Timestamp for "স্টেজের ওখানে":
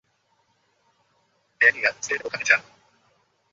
1.93-2.43